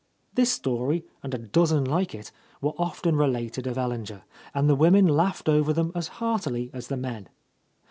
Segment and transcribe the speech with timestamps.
[0.33, 5.05] This story and a dozen like it were often related of Ellinger, and the women
[5.05, 7.29] laughed over them as heartily as the men.